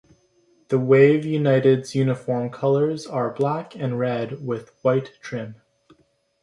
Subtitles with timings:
[0.69, 5.61] The Wave United's uniform colors are Black and Red with White trim.